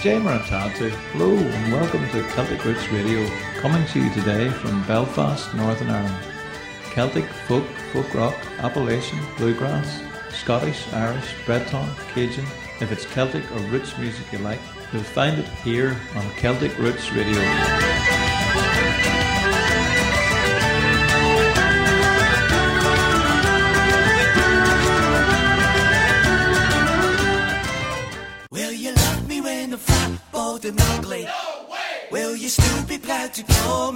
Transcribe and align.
Jay 0.00 0.14
Maratatu. 0.14 0.90
Hello 1.12 1.36
and 1.36 1.72
welcome 1.72 2.08
to 2.10 2.22
Celtic 2.30 2.64
Roots 2.64 2.88
Radio, 2.92 3.28
coming 3.56 3.84
to 3.88 4.00
you 4.00 4.08
today 4.14 4.48
from 4.48 4.80
Belfast, 4.84 5.52
Northern 5.54 5.90
Ireland. 5.90 6.24
Celtic, 6.92 7.24
folk, 7.24 7.64
folk 7.92 8.14
rock, 8.14 8.34
Appalachian, 8.58 9.18
bluegrass, 9.36 10.00
Scottish, 10.30 10.86
Irish, 10.92 11.34
Breton, 11.44 11.88
Cajun. 12.14 12.44
If 12.80 12.92
it's 12.92 13.06
Celtic 13.06 13.44
or 13.50 13.58
roots 13.72 13.98
music 13.98 14.30
you 14.30 14.38
like, 14.38 14.60
you'll 14.92 15.02
find 15.02 15.36
it 15.36 15.48
here 15.64 15.96
on 16.14 16.30
Celtic 16.36 16.78
Roots 16.78 17.10
Radio. 17.10 17.87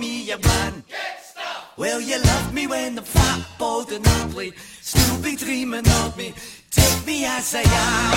Me 0.02 0.32
a 0.32 0.38
man? 0.38 0.82
Will 1.76 2.00
you 2.00 2.18
love 2.20 2.52
me 2.52 2.66
when 2.66 2.98
I'm 2.98 3.04
fat, 3.04 3.40
bold 3.56 3.92
and 3.92 4.04
ugly? 4.20 4.52
Be 5.22 5.36
dreaming 5.36 5.86
of 6.02 6.16
me? 6.18 6.34
Take 6.72 7.06
me 7.06 7.24
as 7.24 7.54
I 7.54 7.62
am. 7.62 8.11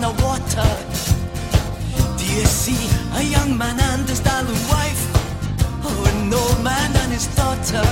The 0.00 0.12
water. 0.24 0.70
Do 2.16 2.24
you 2.24 2.44
see 2.46 2.88
a 3.20 3.22
young 3.22 3.56
man 3.58 3.78
and 3.78 4.08
his 4.08 4.20
darling 4.20 4.62
wife? 4.72 5.02
Oh, 5.84 6.10
an 6.10 6.32
old 6.32 6.64
man 6.64 6.90
and 7.02 7.12
his 7.12 7.26
daughter. 7.36 7.84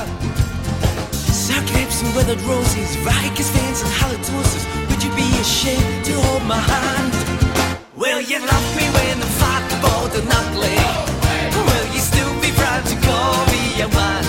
Sour 1.12 1.64
grapes 1.68 2.00
and 2.02 2.14
withered 2.16 2.40
roses, 2.48 2.96
varicose 3.04 3.50
veins 3.52 3.80
and 3.84 3.92
halitosis. 4.00 4.64
Would 4.88 5.02
you 5.04 5.12
be 5.20 5.28
ashamed 5.40 6.04
to 6.06 6.14
hold 6.24 6.44
my 6.44 6.60
hand? 6.72 7.12
Will 7.94 8.22
you 8.22 8.38
love 8.40 8.68
me 8.78 8.86
when 8.96 9.16
I'm 9.24 9.32
fat, 9.40 9.68
bald 9.82 10.12
and 10.18 10.28
ugly? 10.40 10.78
Will 11.68 11.88
you 11.94 12.00
still 12.00 12.32
be 12.40 12.50
proud 12.60 12.84
to 12.90 12.96
call 13.06 13.36
me 13.52 13.62
a 13.86 13.88
man? 13.98 14.24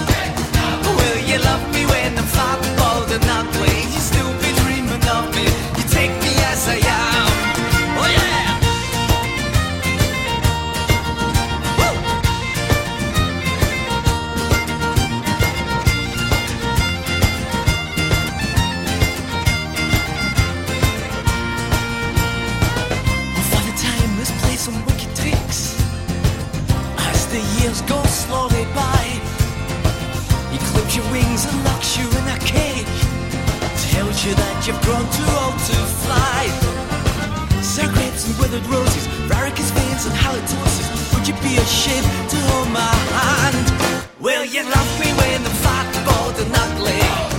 Will 0.99 1.21
you 1.29 1.37
love 1.49 1.63
me 1.73 1.85
when 1.85 2.17
I'm 2.17 2.29
fat, 2.35 2.59
bald 2.77 3.09
and 3.11 3.23
ugly? 3.39 3.68
You've 34.69 34.81
grown 34.81 35.01
too 35.09 35.25
old 35.41 35.57
to 35.69 35.77
fly. 36.05 36.45
Grapes 37.93 38.27
and 38.27 38.37
withered 38.37 38.65
roses, 38.67 39.07
varicose 39.31 39.71
veins 39.71 40.05
and 40.05 40.13
halitosis. 40.13 41.15
Would 41.15 41.27
you 41.27 41.33
be 41.41 41.57
ashamed 41.57 42.05
to 42.29 42.37
hold 42.49 42.69
my 42.69 42.93
hand? 43.17 44.11
Will 44.19 44.45
you 44.45 44.63
love 44.63 44.91
me 44.99 45.09
when 45.13 45.41
I'm 45.47 45.55
fat, 45.63 45.87
bald 46.05 46.37
and 46.43 46.53
ugly? 46.53 47.38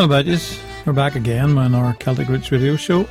Hello, 0.00 0.08
buddies. 0.08 0.58
We're 0.86 0.94
back 0.94 1.14
again 1.14 1.58
on 1.58 1.74
our 1.74 1.92
Celtic 1.92 2.26
Roots 2.28 2.50
radio 2.50 2.74
show. 2.74 3.06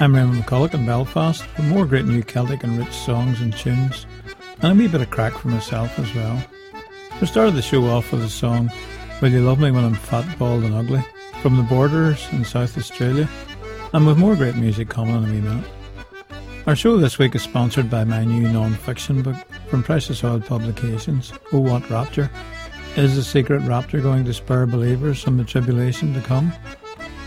I'm 0.00 0.14
Raymond 0.14 0.42
McCulloch 0.42 0.72
in 0.72 0.86
Belfast 0.86 1.42
for 1.42 1.60
more 1.60 1.84
great 1.84 2.06
new 2.06 2.22
Celtic 2.22 2.64
and 2.64 2.78
rich 2.78 2.94
songs 2.94 3.42
and 3.42 3.54
tunes, 3.54 4.06
and 4.62 4.72
a 4.72 4.74
wee 4.74 4.88
bit 4.88 5.02
of 5.02 5.10
crack 5.10 5.34
for 5.34 5.48
myself 5.48 5.98
as 5.98 6.14
well. 6.14 6.42
We 7.20 7.26
started 7.26 7.54
the 7.54 7.60
show 7.60 7.84
off 7.84 8.10
with 8.12 8.24
a 8.24 8.30
song, 8.30 8.72
Will 9.20 9.28
You 9.28 9.42
Love 9.42 9.60
Me 9.60 9.70
When 9.70 9.84
I'm 9.84 9.92
Fat, 9.92 10.38
Bald 10.38 10.64
and 10.64 10.74
Ugly, 10.74 11.04
from 11.42 11.58
the 11.58 11.64
Borders 11.64 12.26
in 12.32 12.46
South 12.46 12.78
Australia, 12.78 13.28
and 13.92 14.06
with 14.06 14.16
more 14.16 14.34
great 14.34 14.56
music 14.56 14.88
coming 14.88 15.16
in 15.16 15.24
a 15.24 15.30
wee 15.30 15.40
minute. 15.42 15.70
Our 16.66 16.74
show 16.74 16.96
this 16.96 17.18
week 17.18 17.34
is 17.34 17.42
sponsored 17.42 17.90
by 17.90 18.04
my 18.04 18.24
new 18.24 18.48
non-fiction 18.48 19.20
book 19.20 19.36
from 19.68 19.82
Precious 19.82 20.24
Oil 20.24 20.40
Publications, 20.40 21.30
Oh 21.52 21.60
What 21.60 21.90
Rapture. 21.90 22.30
Is 22.94 23.16
the 23.16 23.24
secret 23.24 23.62
rapture 23.62 24.02
going 24.02 24.26
to 24.26 24.34
spur 24.34 24.66
believers 24.66 25.22
from 25.22 25.38
the 25.38 25.44
tribulation 25.44 26.12
to 26.12 26.20
come? 26.20 26.52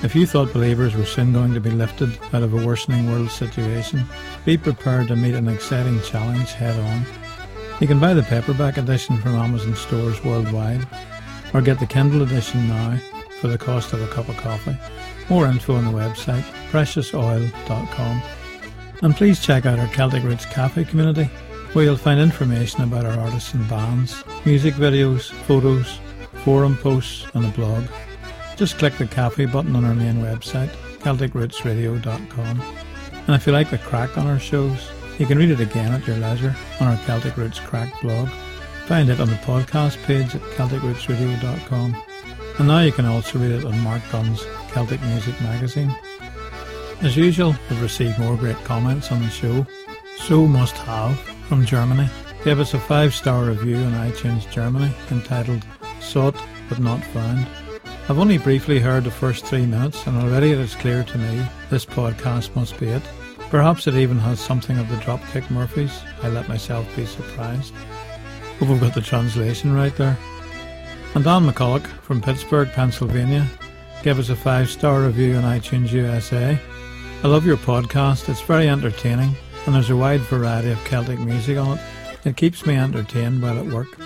If 0.03 0.15
you 0.15 0.27
thought 0.27 0.53
believers 0.53 0.95
were 0.95 1.05
soon 1.05 1.33
going 1.33 1.55
to 1.55 1.59
be 1.59 1.71
lifted 1.71 2.15
out 2.33 2.43
of 2.43 2.53
a 2.53 2.63
worsening 2.63 3.11
world 3.11 3.31
situation, 3.31 4.05
be 4.45 4.57
prepared 4.57 5.07
to 5.07 5.15
meet 5.15 5.33
an 5.33 5.47
exciting 5.47 5.99
challenge 6.03 6.51
head 6.51 6.79
on. 6.79 7.05
You 7.81 7.87
can 7.87 7.99
buy 7.99 8.13
the 8.13 8.21
paperback 8.21 8.77
edition 8.77 9.17
from 9.17 9.33
Amazon 9.33 9.75
stores 9.75 10.23
worldwide, 10.23 10.87
or 11.51 11.61
get 11.61 11.79
the 11.79 11.87
Kindle 11.87 12.21
edition 12.21 12.67
now 12.67 12.99
for 13.41 13.47
the 13.47 13.57
cost 13.57 13.91
of 13.91 14.03
a 14.03 14.07
cup 14.13 14.29
of 14.29 14.37
coffee. 14.37 14.77
More 15.29 15.47
info 15.47 15.73
on 15.73 15.85
the 15.85 15.91
website 15.91 16.43
preciousoil.com. 16.69 18.21
And 19.01 19.15
please 19.15 19.43
check 19.43 19.65
out 19.65 19.79
our 19.79 19.87
Celtic 19.87 20.23
Roots 20.23 20.45
Cafe 20.45 20.83
community, 20.83 21.27
where 21.75 21.83
you'll 21.83 21.97
find 21.97 22.21
information 22.21 22.83
about 22.83 23.05
our 23.05 23.19
artists 23.19 23.53
and 23.53 23.67
bands, 23.67 24.23
music 24.45 24.75
videos, 24.75 25.29
photos, 25.43 25.99
forum 26.45 26.77
posts, 26.77 27.27
and 27.33 27.45
a 27.45 27.49
blog. 27.49 27.83
Just 28.55 28.77
click 28.77 28.97
the 28.97 29.05
cafe 29.05 29.45
button 29.45 29.75
on 29.75 29.83
our 29.83 29.93
main 29.93 30.21
website, 30.21 30.69
CelticRootsRadio.com. 30.99 32.61
And 33.27 33.35
if 33.35 33.45
you 33.45 33.51
like 33.51 33.69
the 33.69 33.77
crack 33.77 34.17
on 34.17 34.25
our 34.25 34.39
shows, 34.39 34.89
you 35.19 35.25
can 35.25 35.37
read 35.37 35.49
it 35.49 35.59
again 35.59 35.91
at 35.91 36.07
your 36.07 36.15
leisure 36.15 36.55
on 36.79 36.87
our 36.87 36.97
Celtic 37.05 37.35
Roots 37.35 37.59
Crack 37.59 37.91
blog. 38.01 38.29
Find 38.85 39.09
it 39.09 39.19
on 39.19 39.27
the 39.27 39.35
podcast 39.35 40.01
page 40.05 40.33
at 40.33 40.41
CelticRootsRadio.com. 40.41 42.03
And 42.57 42.67
now 42.69 42.79
you 42.79 42.93
can 42.93 43.05
also 43.05 43.37
read 43.37 43.51
it 43.51 43.65
on 43.65 43.77
Marc 43.81 44.01
Gunn's 44.13 44.45
Celtic 44.71 45.01
Music 45.01 45.39
magazine. 45.41 45.93
As 47.01 47.17
usual, 47.17 47.53
we've 47.69 47.81
received 47.81 48.17
more 48.17 48.37
great 48.37 48.63
comments 48.63 49.11
on 49.11 49.21
the 49.21 49.29
show. 49.29 49.67
So 50.19 50.47
Must 50.47 50.77
Have 50.77 51.34
from 51.47 51.65
Germany 51.65 52.09
gave 52.43 52.59
us 52.59 52.73
a 52.73 52.79
five 52.79 53.13
star 53.13 53.45
review 53.45 53.77
on 53.77 53.91
iTunes 53.93 54.49
Germany 54.51 54.91
entitled 55.11 55.65
Sought 55.99 56.35
but 56.69 56.79
Not 56.79 57.03
Found. 57.05 57.47
I've 58.07 58.19
only 58.19 58.37
briefly 58.37 58.79
heard 58.79 59.03
the 59.03 59.11
first 59.11 59.45
three 59.45 59.65
minutes, 59.65 60.05
and 60.05 60.17
already 60.17 60.51
it 60.51 60.59
is 60.59 60.75
clear 60.75 61.03
to 61.03 61.17
me 61.17 61.45
this 61.69 61.85
podcast 61.85 62.55
must 62.55 62.79
be 62.79 62.87
it. 62.87 63.01
Perhaps 63.49 63.87
it 63.87 63.95
even 63.95 64.19
has 64.19 64.39
something 64.39 64.77
of 64.77 64.89
the 64.89 64.95
Dropkick 64.97 65.49
Murphys. 65.49 66.01
I 66.21 66.29
let 66.29 66.47
myself 66.47 66.87
be 66.95 67.05
surprised. 67.05 67.73
Hope 68.59 68.69
we've 68.69 68.81
got 68.81 68.93
the 68.93 69.01
translation 69.01 69.73
right 69.73 69.95
there. 69.95 70.17
And 71.15 71.23
Don 71.23 71.47
McCulloch 71.47 71.87
from 72.01 72.21
Pittsburgh, 72.21 72.69
Pennsylvania, 72.69 73.47
gave 74.03 74.19
us 74.19 74.29
a 74.29 74.35
five 74.35 74.69
star 74.69 75.01
review 75.01 75.35
on 75.35 75.43
iTunes 75.43 75.91
USA. 75.91 76.59
I 77.23 77.27
love 77.27 77.45
your 77.45 77.57
podcast, 77.57 78.29
it's 78.29 78.41
very 78.41 78.69
entertaining, 78.69 79.35
and 79.65 79.75
there's 79.75 79.89
a 79.89 79.95
wide 79.95 80.21
variety 80.21 80.71
of 80.71 80.83
Celtic 80.85 81.19
music 81.19 81.57
on 81.57 81.77
it. 81.77 81.83
It 82.25 82.37
keeps 82.37 82.65
me 82.65 82.75
entertained 82.75 83.41
while 83.41 83.59
at 83.59 83.65
work. 83.65 83.97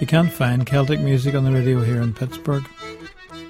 You 0.00 0.06
can't 0.06 0.32
find 0.32 0.66
Celtic 0.66 1.00
music 1.00 1.34
on 1.34 1.44
the 1.44 1.52
radio 1.52 1.80
here 1.80 2.00
in 2.00 2.12
Pittsburgh. 2.12 2.64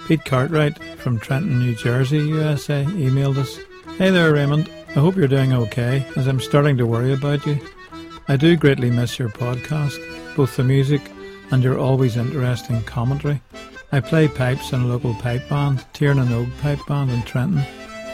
Pete 0.06 0.24
Cartwright 0.24 0.78
from 0.98 1.18
Trenton, 1.18 1.58
New 1.58 1.74
Jersey, 1.74 2.18
USA, 2.18 2.84
emailed 2.84 3.38
us 3.38 3.58
Hey 3.96 4.10
there, 4.10 4.32
Raymond. 4.32 4.68
I 4.88 4.92
hope 4.94 5.14
you're 5.14 5.28
doing 5.28 5.52
okay, 5.52 6.04
as 6.16 6.26
I'm 6.26 6.40
starting 6.40 6.76
to 6.78 6.86
worry 6.86 7.12
about 7.12 7.46
you. 7.46 7.60
I 8.26 8.36
do 8.36 8.56
greatly 8.56 8.90
miss 8.90 9.20
your 9.20 9.28
podcast, 9.28 9.96
both 10.34 10.56
the 10.56 10.64
music 10.64 11.00
and 11.52 11.62
your 11.62 11.78
always 11.78 12.16
interesting 12.16 12.82
commentary. 12.82 13.40
I 13.92 14.00
play 14.00 14.26
pipes 14.26 14.72
in 14.72 14.80
a 14.80 14.86
local 14.86 15.14
pipe 15.14 15.48
band, 15.48 15.84
Tiernan 15.92 16.50
Pipe 16.60 16.80
Band 16.88 17.12
in 17.12 17.22
Trenton. 17.22 17.64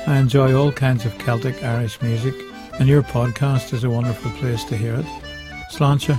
I 0.06 0.19
enjoy 0.19 0.55
all 0.55 0.70
kinds 0.70 1.06
of 1.06 1.16
Celtic 1.16 1.64
Irish 1.64 2.02
music, 2.02 2.34
and 2.81 2.88
your 2.88 3.03
podcast 3.03 3.75
is 3.75 3.85
a 3.85 3.91
wonderful 3.91 4.31
place 4.32 4.65
to 4.65 4.77
hear 4.77 4.94
it. 4.94 5.06
Slancha 5.71 6.19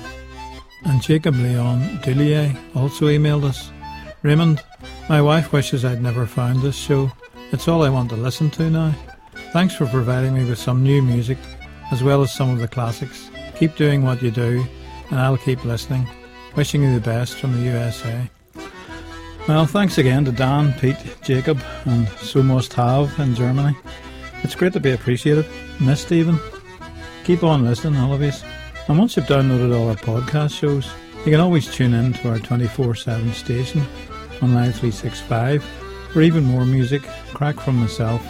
And 0.86 1.02
Jacob 1.02 1.36
Leon 1.36 2.00
Dullier 2.04 2.56
also 2.76 3.08
emailed 3.08 3.44
us. 3.44 3.72
Raymond, 4.22 4.64
my 5.10 5.22
wife 5.22 5.52
wishes 5.52 5.84
I'd 5.84 6.04
never 6.04 6.28
found 6.28 6.62
this 6.62 6.78
show. 6.78 7.12
It's 7.52 7.68
all 7.68 7.84
I 7.84 7.90
want 7.90 8.12
to 8.12 8.16
listen 8.16 8.52
to 8.52 8.70
now. 8.70 8.94
Thanks 9.52 9.76
for 9.76 9.88
providing 9.88 10.36
me 10.36 10.46
with 10.46 10.60
some 10.60 10.84
new 10.84 11.02
music, 11.02 11.40
as 11.92 12.04
well 12.04 12.22
as 12.22 12.32
some 12.32 12.52
of 12.52 12.60
the 12.60 12.68
classics. 12.68 13.32
Keep 13.56 13.76
doing 13.76 14.04
what 14.04 14.22
you 14.22 14.30
do, 14.30 14.64
and 15.10 15.20
I'll 15.20 15.38
keep 15.38 15.66
listening. 15.66 16.08
Wishing 16.56 16.84
you 16.84 16.94
the 16.94 17.02
best 17.02 17.36
from 17.38 17.54
the 17.54 17.72
USA. 17.72 18.30
Well, 19.48 19.66
thanks 19.66 19.98
again 19.98 20.26
to 20.26 20.32
Dan, 20.32 20.74
Pete, 20.74 21.18
Jacob, 21.24 21.60
and 21.86 22.08
So 22.20 22.44
Must 22.44 22.72
Have 22.74 23.20
in 23.20 23.34
Germany. 23.34 23.76
It's 24.44 24.56
great 24.56 24.74
to 24.74 24.80
be 24.80 24.92
appreciated, 24.92 25.46
missed 25.80 26.12
even. 26.12 26.40
Keep 27.24 27.44
on 27.44 27.64
listening, 27.64 28.00
all 28.00 28.14
of 28.14 28.22
you. 28.22 28.32
And 28.88 28.98
once 28.98 29.16
you've 29.16 29.26
downloaded 29.26 29.76
all 29.76 29.90
our 29.90 29.96
podcast 29.96 30.58
shows, 30.58 30.92
you 31.26 31.32
can 31.32 31.40
always 31.40 31.72
tune 31.72 31.94
in 31.94 32.14
to 32.14 32.30
our 32.30 32.40
24 32.40 32.96
7 32.96 33.34
station 33.34 33.82
on 34.42 34.56
Live 34.56 34.76
365 34.76 35.64
for 36.12 36.22
even 36.22 36.44
more 36.44 36.66
music, 36.66 37.04
crack 37.34 37.60
from 37.60 37.78
myself, 37.78 38.26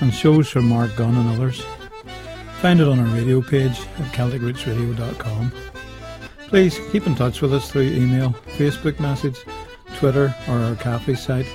and 0.00 0.12
shows 0.12 0.48
from 0.48 0.68
Marc 0.68 0.94
Gunn 0.94 1.16
and 1.16 1.28
others. 1.30 1.62
Find 2.60 2.80
it 2.80 2.88
on 2.88 2.98
our 2.98 3.14
radio 3.14 3.40
page 3.40 3.80
at 3.80 4.12
CelticRootsRadio.com. 4.12 5.52
Please 6.48 6.78
keep 6.92 7.06
in 7.06 7.14
touch 7.14 7.40
with 7.40 7.54
us 7.54 7.70
through 7.70 7.82
email, 7.82 8.30
Facebook 8.56 9.00
message, 9.00 9.38
Twitter, 9.96 10.34
or 10.48 10.58
our 10.58 10.74
Ko-fi 10.76 11.14
site. 11.14 11.46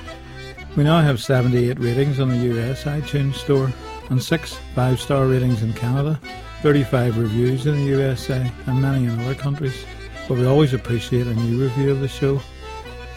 We 0.76 0.82
now 0.82 1.00
have 1.02 1.22
78 1.22 1.78
ratings 1.78 2.18
on 2.18 2.30
the 2.30 2.58
US 2.58 2.82
iTunes 2.82 3.34
Store 3.34 3.72
and 4.10 4.20
6 4.20 4.58
5 4.74 5.00
star 5.00 5.26
ratings 5.26 5.62
in 5.62 5.72
Canada, 5.72 6.18
35 6.62 7.16
reviews 7.16 7.66
in 7.66 7.76
the 7.76 7.84
USA, 7.84 8.50
and 8.66 8.82
many 8.82 9.04
in 9.04 9.20
other 9.20 9.36
countries. 9.36 9.84
But 10.26 10.38
we 10.38 10.46
always 10.46 10.74
appreciate 10.74 11.28
a 11.28 11.34
new 11.34 11.62
review 11.62 11.92
of 11.92 12.00
the 12.00 12.08
show. 12.08 12.40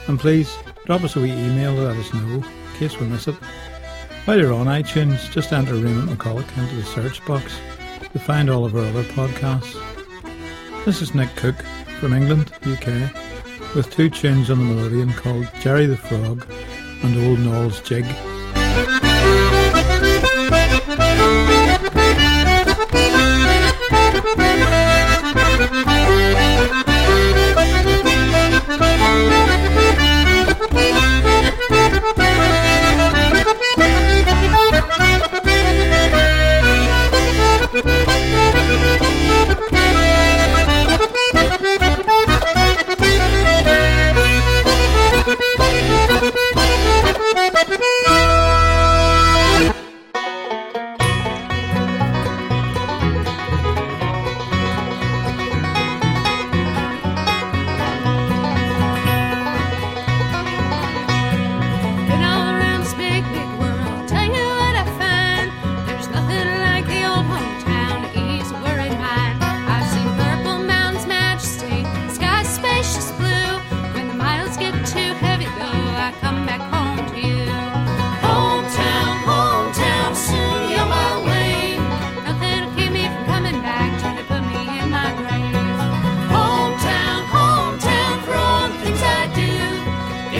And 0.08 0.20
please 0.20 0.56
drop 0.86 1.04
us 1.04 1.16
a 1.16 1.20
wee 1.20 1.32
email 1.32 1.76
to 1.76 1.82
let 1.82 1.98
us 1.98 2.14
know 2.14 2.36
in 2.36 2.78
case 2.78 3.00
we 3.00 3.08
miss 3.08 3.28
it. 3.28 3.36
While 4.26 4.38
you're 4.38 4.54
on 4.54 4.68
iTunes, 4.68 5.32
just 5.32 5.52
enter 5.52 5.74
Raymond 5.74 6.10
McCulloch 6.10 6.58
into 6.60 6.76
the 6.76 6.84
search 6.84 7.26
box 7.26 7.58
to 8.14 8.20
find 8.20 8.52
all 8.52 8.66
of 8.66 8.76
our 8.76 8.86
other 8.86 9.04
podcasts. 9.04 9.76
This 10.86 11.02
is 11.02 11.16
Nick 11.16 11.36
Cook 11.36 11.56
from 12.00 12.14
England, 12.14 12.52
UK 12.68 13.12
with 13.76 13.92
two 13.92 14.10
tunes 14.10 14.50
on 14.50 14.60
the 14.60 14.64
melodeon 14.64 15.16
called 15.16 15.48
Jerry 15.62 15.86
the 15.86 15.98
Frog 15.98 16.48
and 17.04 17.28
Old 17.28 17.40
Noel's 17.40 17.82
Jig. 17.82 18.06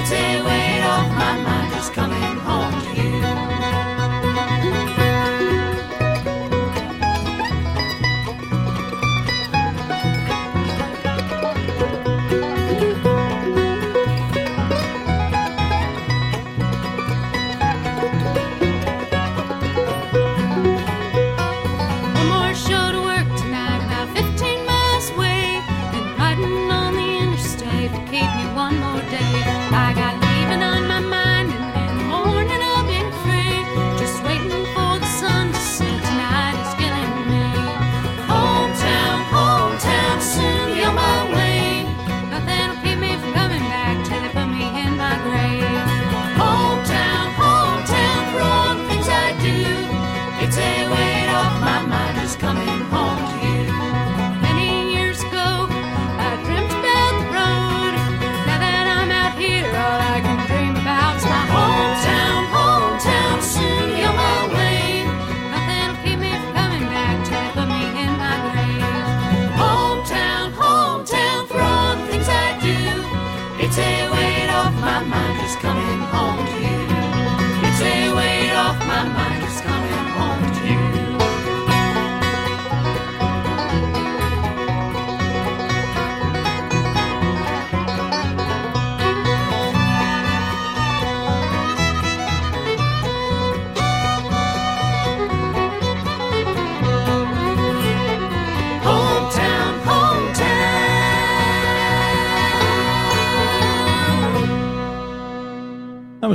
day 0.10 0.42
when 0.42 0.57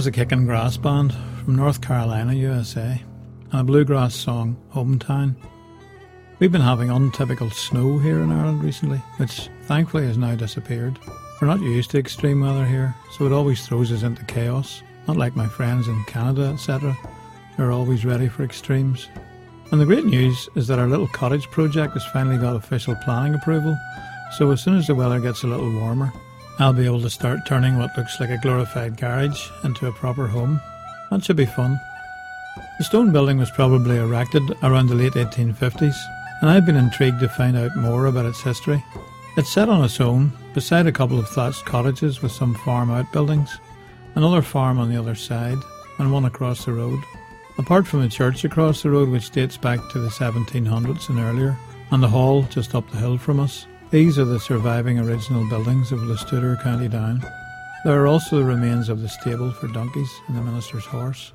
was 0.02 0.09
a 0.09 0.11
Kickin' 0.11 0.47
Grass 0.47 0.76
Band 0.76 1.14
from 1.44 1.54
North 1.54 1.80
Carolina, 1.80 2.35
USA, 2.35 3.00
and 3.52 3.61
a 3.61 3.62
bluegrass 3.62 4.16
song, 4.16 4.56
Hometown. 4.75 5.37
We've 6.40 6.50
been 6.50 6.61
having 6.61 6.90
untypical 6.90 7.50
snow 7.50 7.99
here 7.99 8.18
in 8.18 8.32
Ireland 8.32 8.64
recently, 8.64 8.99
which 9.18 9.49
thankfully 9.66 10.04
has 10.06 10.18
now 10.18 10.35
disappeared. 10.35 10.99
We're 11.40 11.47
not 11.47 11.61
used 11.61 11.92
to 11.92 12.00
extreme 12.00 12.40
weather 12.40 12.66
here, 12.66 12.92
so 13.12 13.26
it 13.26 13.32
always 13.32 13.64
throws 13.64 13.92
us 13.92 14.02
into 14.02 14.25
chaos, 14.25 14.82
not 15.06 15.18
like 15.18 15.37
my 15.37 15.47
friends 15.47 15.87
in 15.87 16.02
Canada, 16.06 16.47
etc. 16.47 16.99
They're 17.56 17.71
always 17.71 18.04
ready 18.04 18.26
for 18.26 18.42
extremes. 18.42 19.06
And 19.71 19.80
the 19.80 19.87
great 19.87 20.06
news 20.06 20.49
is 20.56 20.66
that 20.66 20.80
our 20.80 20.88
little 20.88 21.06
cottage 21.06 21.49
project 21.52 21.92
has 21.92 22.04
finally 22.06 22.38
got 22.38 22.56
official 22.56 22.97
planning 23.04 23.37
approval, 23.37 23.78
so 24.37 24.50
as 24.50 24.64
soon 24.64 24.76
as 24.76 24.88
the 24.88 24.97
weather 24.97 25.21
gets 25.21 25.44
a 25.44 25.47
little 25.47 25.71
warmer, 25.71 26.12
I'll 26.59 26.73
be 26.73 26.85
able 26.85 27.00
to 27.02 27.11
start 27.11 27.47
turning 27.47 27.78
what 27.78 27.97
looks 27.97 28.21
like 28.21 28.30
a 28.30 28.38
glorified 28.38 28.97
garage 28.97 29.50
into 29.64 29.87
a 29.87 29.92
proper 29.92 30.26
home. 30.26 30.61
That 31.11 31.25
should 31.25 31.37
be 31.37 31.47
fun. 31.47 31.80
The 32.78 32.85
stone 32.85 33.12
building 33.12 33.38
was 33.38 33.50
probably 33.50 33.97
erected 33.97 34.42
around 34.62 34.88
the 34.88 34.94
late 34.94 35.14
1850s, 35.14 35.97
and 36.40 36.50
I've 36.50 36.66
been 36.66 36.76
intrigued 36.76 37.21
to 37.21 37.28
find 37.28 37.56
out 37.56 37.76
more 37.76 38.06
about 38.06 38.26
its 38.26 38.42
history. 38.42 38.85
It's 39.37 39.52
set 39.52 39.71
on 39.71 39.82
its 39.85 40.00
own, 40.00 40.32
beside 40.52 40.87
a 40.87 40.92
couple 40.92 41.18
of 41.18 41.28
thatched 41.28 41.64
cottages 41.64 42.21
with 42.21 42.32
some 42.32 42.54
farm 42.54 42.90
outbuildings, 42.90 43.59
another 44.14 44.42
farm 44.42 44.78
on 44.78 44.90
the 44.90 44.99
other 44.99 45.14
side, 45.14 45.59
and 45.99 46.12
one 46.12 46.26
across 46.26 46.66
the 46.66 46.73
road. 46.73 47.00
Apart 47.59 47.87
from 47.87 48.02
a 48.02 48.09
church 48.09 48.44
across 48.44 48.82
the 48.82 48.90
road 48.90 49.09
which 49.09 49.30
dates 49.30 49.56
back 49.56 49.80
to 49.90 49.99
the 49.99 50.09
1700s 50.09 51.09
and 51.09 51.18
earlier, 51.18 51.56
and 51.90 52.02
the 52.02 52.09
hall 52.09 52.42
just 52.44 52.75
up 52.75 52.88
the 52.90 52.99
hill 52.99 53.16
from 53.16 53.40
us, 53.40 53.66
these 53.92 54.18
are 54.18 54.25
the 54.25 54.40
surviving 54.40 54.99
original 54.99 55.46
buildings 55.50 55.92
of 55.92 55.99
Listooder, 55.99 56.61
County 56.62 56.88
Down. 56.88 57.22
There 57.84 58.02
are 58.02 58.06
also 58.06 58.38
the 58.38 58.44
remains 58.44 58.88
of 58.88 59.02
the 59.02 59.08
stable 59.08 59.52
for 59.52 59.68
donkeys 59.68 60.11
and 60.26 60.37
the 60.37 60.40
minister's 60.40 60.87
horse. 60.87 61.32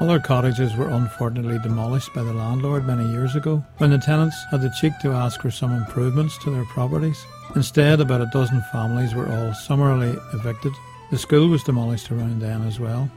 Other 0.00 0.18
cottages 0.18 0.74
were 0.74 0.88
unfortunately 0.88 1.58
demolished 1.58 2.14
by 2.14 2.22
the 2.22 2.32
landlord 2.32 2.86
many 2.86 3.06
years 3.10 3.36
ago 3.36 3.62
when 3.76 3.90
the 3.90 3.98
tenants 3.98 4.36
had 4.50 4.62
the 4.62 4.74
cheek 4.80 4.94
to 5.02 5.12
ask 5.12 5.42
for 5.42 5.50
some 5.50 5.74
improvements 5.74 6.38
to 6.38 6.50
their 6.50 6.64
properties. 6.64 7.22
Instead, 7.54 8.00
about 8.00 8.22
a 8.22 8.30
dozen 8.32 8.62
families 8.72 9.14
were 9.14 9.30
all 9.30 9.52
summarily 9.52 10.18
evicted. 10.32 10.72
The 11.10 11.18
school 11.18 11.48
was 11.48 11.62
demolished 11.62 12.10
around 12.10 12.40
then 12.40 12.62
as 12.62 12.80
well. 12.80 13.10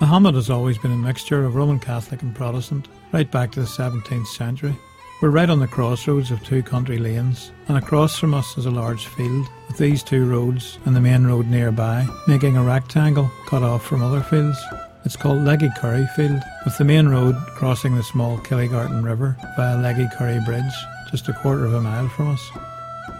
Muhammad 0.00 0.36
has 0.36 0.48
always 0.48 0.78
been 0.78 0.92
a 0.92 0.96
mixture 0.96 1.44
of 1.44 1.56
Roman 1.56 1.80
Catholic 1.80 2.22
and 2.22 2.36
Protestant, 2.36 2.86
right 3.10 3.28
back 3.28 3.50
to 3.52 3.60
the 3.60 3.66
17th 3.66 4.28
century. 4.28 4.76
We're 5.22 5.30
right 5.30 5.48
on 5.48 5.60
the 5.60 5.68
crossroads 5.68 6.32
of 6.32 6.42
two 6.42 6.64
country 6.64 6.98
lanes, 6.98 7.52
and 7.68 7.78
across 7.78 8.18
from 8.18 8.34
us 8.34 8.58
is 8.58 8.66
a 8.66 8.72
large 8.72 9.06
field, 9.06 9.46
with 9.68 9.78
these 9.78 10.02
two 10.02 10.28
roads 10.28 10.80
and 10.84 10.96
the 10.96 11.00
main 11.00 11.24
road 11.24 11.46
nearby, 11.46 12.08
making 12.26 12.56
a 12.56 12.62
rectangle 12.64 13.30
cut 13.46 13.62
off 13.62 13.86
from 13.86 14.02
other 14.02 14.20
fields. 14.20 14.58
It's 15.04 15.14
called 15.14 15.44
Leggy 15.44 15.68
Curry 15.78 16.08
Field, 16.16 16.42
with 16.64 16.76
the 16.76 16.84
main 16.84 17.08
road 17.08 17.36
crossing 17.54 17.94
the 17.94 18.02
small 18.02 18.36
Killygarton 18.38 19.04
River 19.04 19.36
via 19.54 19.80
Leggy 19.80 20.08
Curry 20.18 20.40
Bridge, 20.44 20.74
just 21.12 21.28
a 21.28 21.34
quarter 21.34 21.66
of 21.66 21.74
a 21.74 21.80
mile 21.80 22.08
from 22.08 22.32
us. 22.32 22.50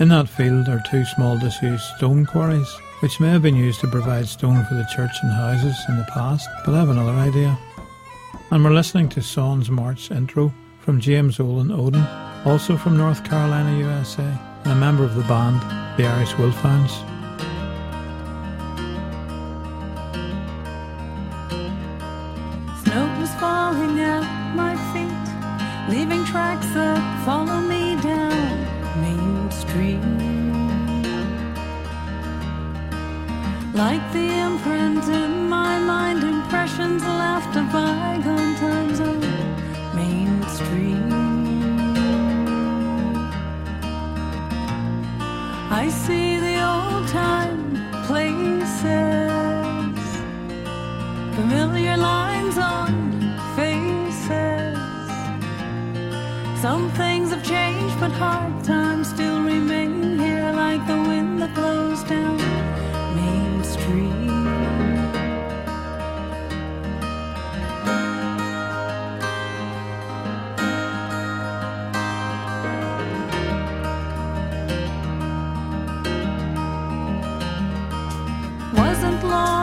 In 0.00 0.08
that 0.08 0.28
field 0.28 0.68
are 0.68 0.82
two 0.90 1.04
small 1.04 1.38
disused 1.38 1.84
stone 1.98 2.26
quarries, 2.26 2.76
which 2.98 3.20
may 3.20 3.28
have 3.28 3.42
been 3.42 3.54
used 3.54 3.78
to 3.78 3.86
provide 3.86 4.26
stone 4.26 4.64
for 4.64 4.74
the 4.74 4.88
church 4.92 5.12
and 5.22 5.30
houses 5.30 5.78
in 5.88 5.98
the 5.98 6.08
past, 6.12 6.48
but 6.66 6.74
I 6.74 6.80
have 6.80 6.88
another 6.88 7.12
idea. 7.12 7.56
And 8.50 8.64
we're 8.64 8.72
listening 8.72 9.08
to 9.10 9.22
Son's 9.22 9.70
March 9.70 10.10
intro 10.10 10.52
from 10.82 11.00
James 11.00 11.38
Olin 11.38 11.70
Odin, 11.70 12.04
also 12.44 12.76
from 12.76 12.96
North 12.96 13.22
Carolina, 13.24 13.78
USA, 13.78 14.28
and 14.64 14.72
a 14.72 14.74
member 14.74 15.04
of 15.04 15.14
the 15.14 15.22
band, 15.22 15.60
the 15.96 16.04
Irish 16.04 16.36
Wolfhounds. 16.38 16.92
Snow 22.82 23.06
was 23.20 23.32
falling 23.36 24.00
at 24.00 24.26
my 24.56 24.74
feet, 24.92 25.94
leaving 25.94 26.24
tracks 26.24 26.66
that 26.74 27.24
follow 27.24 27.60
me 27.60 27.94
down 28.02 28.32
Main 29.00 29.50
Street. 29.52 30.02
Like 33.72 34.04
the 34.12 34.26
imprint 34.46 35.04
in 35.08 35.31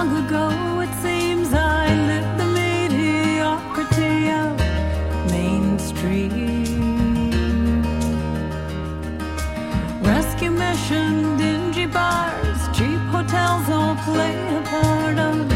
long 0.09 0.25
ago, 0.25 0.79
it 0.81 0.93
seems 1.01 1.53
I 1.53 1.93
lived 2.07 2.39
the 2.39 2.45
mediocrity 2.45 4.29
of 4.43 4.57
Main 5.31 5.77
Street. 5.79 6.31
Rescue 10.01 10.51
mission, 10.51 11.37
dingy 11.37 11.85
bars, 11.85 12.61
cheap 12.77 13.01
hotels 13.13 13.69
all 13.69 13.95
play 14.07 14.35
a 14.57 14.61
part 14.63 15.17
on 15.19 15.47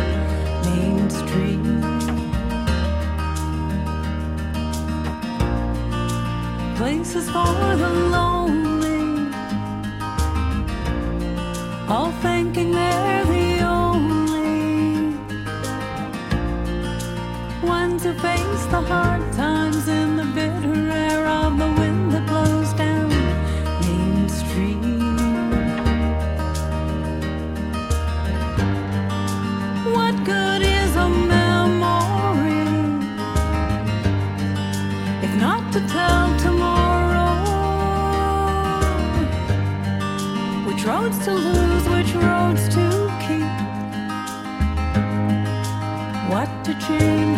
Main 0.65 1.09
Street. 1.09 1.63
Places 6.77 7.29
for 7.29 7.75
the 7.75 7.89
lonely 8.11 8.32
the 18.73 18.81
hard 18.81 19.21
times 19.33 19.87
in 19.87 20.15
the 20.15 20.25
bitter 20.33 20.89
air 20.89 21.27
of 21.27 21.59
the 21.59 21.67
wind 21.79 22.11
that 22.11 22.25
blows 22.25 22.73
down 22.73 23.07
Main 23.81 24.27
Street. 24.27 24.81
What 29.95 30.15
good 30.25 30.63
is 30.63 30.95
a 30.95 31.07
memory 31.07 32.65
if 35.21 35.33
not 35.39 35.71
to 35.73 35.79
tell 35.87 36.25
tomorrow? 36.39 37.31
Which 40.65 40.83
roads 40.83 41.19
to 41.25 41.31
lose, 41.31 41.85
which 41.95 42.11
roads 42.15 42.67
to 42.69 42.85
keep? 43.23 43.53
What 46.33 46.49
to 46.65 46.73
change 46.87 47.32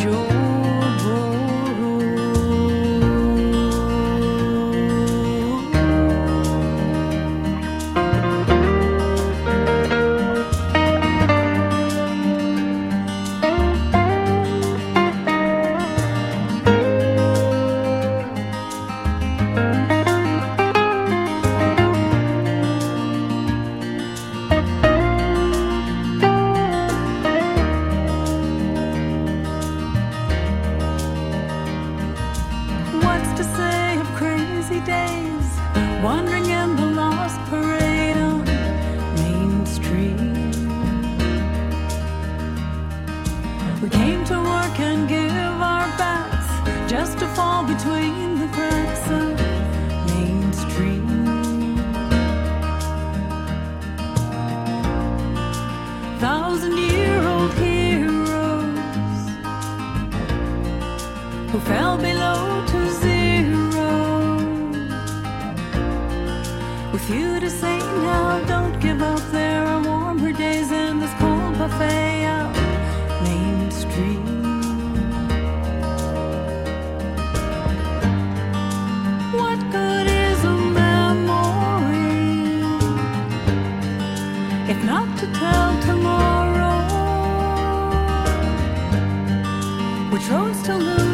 You 67.07 67.39
to 67.39 67.49
say 67.51 67.77
now, 67.77 68.43
don't 68.47 68.79
give 68.79 68.99
up. 68.99 69.19
There 69.31 69.63
are 69.63 69.79
warmer 69.83 70.31
days 70.33 70.71
in 70.71 70.99
this 70.99 71.13
cold 71.19 71.55
buffet 71.55 72.25
out 72.25 72.51
Main 73.23 73.69
Street. 73.69 74.25
What 79.39 79.59
good 79.71 80.07
is 80.07 80.43
a 80.45 80.55
memory 80.81 81.93
if 84.71 84.83
not 84.83 85.07
to 85.19 85.27
tell 85.33 85.79
tomorrow? 85.83 86.79
Which 90.11 90.27
roads 90.27 90.63
to 90.63 90.75
lose, 90.75 91.04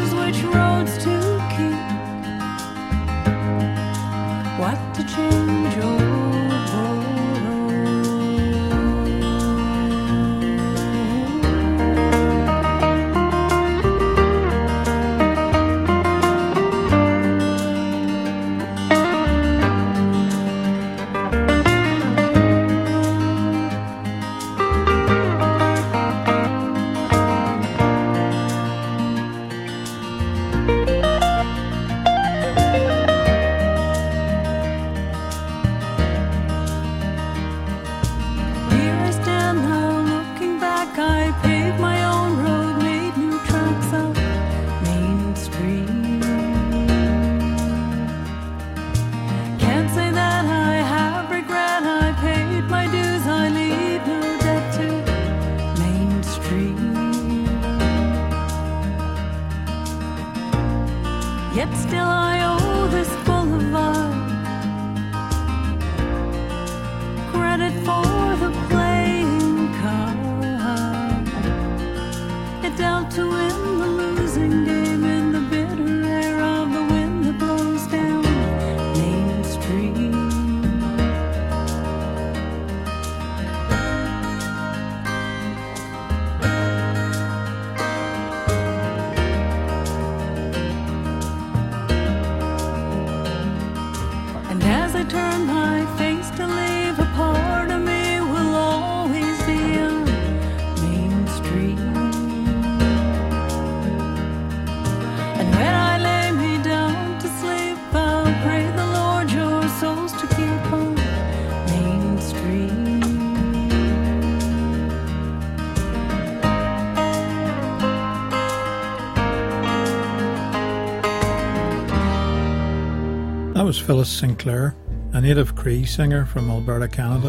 That 123.62 123.66
was 123.66 123.78
Phyllis 123.78 124.08
Sinclair, 124.08 124.74
a 125.12 125.20
native 125.20 125.54
Cree 125.54 125.84
singer 125.84 126.26
from 126.26 126.50
Alberta, 126.50 126.88
Canada, 126.88 127.28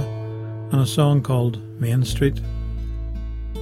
and 0.72 0.82
a 0.82 0.86
song 0.88 1.22
called 1.22 1.62
Main 1.80 2.04
Street. 2.04 2.42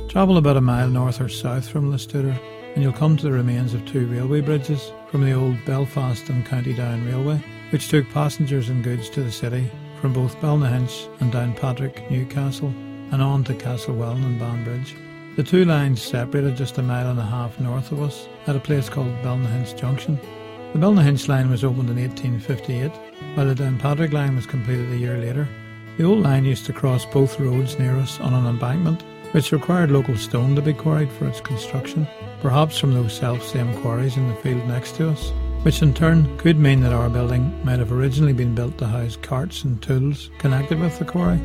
Travel 0.07 0.37
about 0.37 0.55
a 0.55 0.61
mile 0.61 0.87
north 0.87 1.19
or 1.19 1.27
south 1.27 1.67
from 1.67 1.91
Listooder, 1.91 2.39
and 2.73 2.81
you'll 2.81 2.93
come 2.93 3.17
to 3.17 3.23
the 3.23 3.31
remains 3.33 3.73
of 3.73 3.85
two 3.85 4.07
railway 4.07 4.39
bridges 4.39 4.93
from 5.09 5.25
the 5.25 5.33
old 5.33 5.57
Belfast 5.65 6.29
and 6.29 6.45
County 6.45 6.73
Down 6.73 7.05
Railway, 7.05 7.43
which 7.71 7.89
took 7.89 8.09
passengers 8.11 8.69
and 8.69 8.85
goods 8.85 9.09
to 9.09 9.21
the 9.21 9.33
city 9.33 9.69
from 9.99 10.13
both 10.13 10.39
Ballynahinch 10.39 11.09
and 11.19 11.29
Downpatrick, 11.29 12.09
Newcastle, 12.09 12.69
and 13.11 13.21
on 13.21 13.43
to 13.43 13.53
Castlewellan 13.53 14.23
and 14.23 14.39
Banbridge. 14.39 14.95
The 15.35 15.43
two 15.43 15.65
lines 15.65 16.01
separated 16.01 16.55
just 16.55 16.77
a 16.77 16.81
mile 16.81 17.09
and 17.09 17.19
a 17.19 17.23
half 17.23 17.59
north 17.59 17.91
of 17.91 18.01
us 18.01 18.29
at 18.47 18.55
a 18.55 18.61
place 18.61 18.87
called 18.87 19.13
Ballynahinch 19.23 19.77
Junction. 19.77 20.17
The 20.73 20.79
Ballynahinch 20.79 21.27
line 21.27 21.49
was 21.49 21.65
opened 21.65 21.89
in 21.89 21.97
1858, 21.97 22.91
while 23.35 23.47
the 23.47 23.55
Downpatrick 23.55 24.13
line 24.13 24.37
was 24.37 24.45
completed 24.45 24.89
a 24.89 24.97
year 24.97 25.17
later. 25.17 25.45
The 25.97 26.05
old 26.05 26.19
line 26.19 26.45
used 26.45 26.65
to 26.67 26.73
cross 26.73 27.05
both 27.05 27.37
roads 27.41 27.77
near 27.77 27.97
us 27.97 28.21
on 28.21 28.33
an 28.33 28.47
embankment, 28.47 29.03
which 29.33 29.51
required 29.51 29.91
local 29.91 30.15
stone 30.15 30.55
to 30.55 30.61
be 30.61 30.71
quarried 30.71 31.11
for 31.11 31.27
its 31.27 31.41
construction, 31.41 32.07
perhaps 32.41 32.77
from 32.77 32.93
those 32.93 33.13
self-same 33.13 33.81
quarries 33.81 34.15
in 34.15 34.29
the 34.29 34.35
field 34.35 34.65
next 34.65 34.95
to 34.95 35.09
us, 35.09 35.33
which 35.63 35.81
in 35.81 35.93
turn 35.93 36.37
could 36.37 36.57
mean 36.57 36.79
that 36.79 36.93
our 36.93 37.09
building 37.09 37.53
might 37.65 37.79
have 37.79 37.91
originally 37.91 38.33
been 38.33 38.55
built 38.55 38.77
to 38.77 38.87
house 38.87 39.17
carts 39.17 39.65
and 39.65 39.81
tools 39.81 40.29
connected 40.39 40.79
with 40.79 40.97
the 40.99 41.05
quarry. 41.05 41.39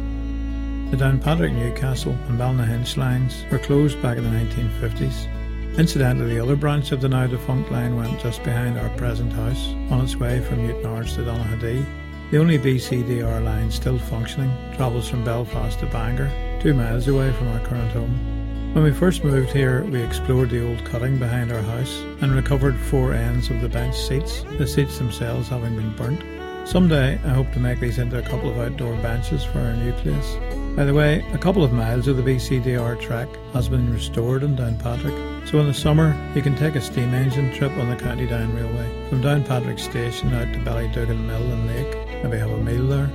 The 0.92 0.98
Downpatrick, 0.98 1.52
Newcastle 1.52 2.16
and 2.28 2.38
Ballynahinch 2.38 2.96
lines 2.96 3.44
were 3.50 3.58
closed 3.58 4.00
back 4.00 4.18
in 4.18 4.22
the 4.22 4.30
1950s. 4.30 5.35
Incidentally, 5.78 6.34
the 6.34 6.42
other 6.42 6.56
branch 6.56 6.90
of 6.90 7.02
the 7.02 7.08
now 7.08 7.26
defunct 7.26 7.70
line 7.70 7.96
went 7.96 8.18
just 8.18 8.42
behind 8.42 8.78
our 8.78 8.88
present 8.96 9.30
house, 9.30 9.68
on 9.90 10.00
its 10.00 10.16
way 10.16 10.40
from 10.40 10.66
Newtownards 10.66 11.14
to 11.16 11.20
Donaghadee. 11.20 11.84
The 12.30 12.38
only 12.38 12.58
BCDR 12.58 13.44
line 13.44 13.70
still 13.70 13.98
functioning 13.98 14.50
travels 14.74 15.06
from 15.06 15.22
Belfast 15.22 15.78
to 15.80 15.86
Bangor, 15.86 16.32
two 16.62 16.72
miles 16.72 17.08
away 17.08 17.30
from 17.34 17.48
our 17.48 17.60
current 17.60 17.92
home. 17.92 18.72
When 18.72 18.84
we 18.84 18.92
first 18.92 19.22
moved 19.22 19.50
here, 19.50 19.84
we 19.84 20.02
explored 20.02 20.48
the 20.48 20.66
old 20.66 20.82
cutting 20.86 21.18
behind 21.18 21.52
our 21.52 21.62
house 21.62 22.02
and 22.22 22.34
recovered 22.34 22.76
four 22.76 23.12
ends 23.12 23.50
of 23.50 23.60
the 23.60 23.68
bench 23.68 23.96
seats, 23.96 24.44
the 24.56 24.66
seats 24.66 24.96
themselves 24.96 25.48
having 25.48 25.76
been 25.76 25.94
burnt. 25.94 26.22
Someday, 26.66 27.20
I 27.22 27.28
hope 27.28 27.52
to 27.52 27.60
make 27.60 27.80
these 27.80 27.98
into 27.98 28.18
a 28.18 28.22
couple 28.22 28.48
of 28.48 28.58
outdoor 28.58 28.96
benches 29.02 29.44
for 29.44 29.60
our 29.60 29.74
new 29.74 29.92
place. 29.92 30.65
By 30.76 30.84
the 30.84 30.92
way, 30.92 31.24
a 31.32 31.38
couple 31.38 31.64
of 31.64 31.72
miles 31.72 32.06
of 32.06 32.18
the 32.18 32.22
BCDR 32.22 33.00
track 33.00 33.30
has 33.54 33.66
been 33.66 33.90
restored 33.90 34.42
in 34.42 34.56
Downpatrick, 34.56 35.48
so 35.48 35.58
in 35.58 35.68
the 35.68 35.72
summer 35.72 36.14
you 36.34 36.42
can 36.42 36.54
take 36.54 36.74
a 36.74 36.82
steam 36.82 37.14
engine 37.14 37.50
trip 37.54 37.72
on 37.78 37.88
the 37.88 37.96
County 37.96 38.26
Down 38.26 38.54
Railway 38.54 39.08
from 39.08 39.22
Downpatrick 39.22 39.80
Station 39.80 40.34
out 40.34 40.52
to 40.52 40.58
Ballydugan 40.58 41.26
Mill 41.26 41.50
and 41.50 41.66
Lake, 41.66 42.22
maybe 42.22 42.36
have 42.36 42.50
a 42.50 42.58
meal 42.58 42.86
there. 42.88 43.06